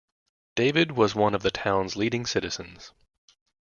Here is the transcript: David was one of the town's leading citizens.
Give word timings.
David 0.55 0.93
was 0.93 1.13
one 1.13 1.35
of 1.35 1.43
the 1.43 1.51
town's 1.51 1.95
leading 1.95 2.25
citizens. 2.25 2.91